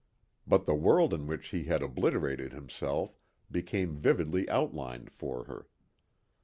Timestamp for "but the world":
0.47-1.13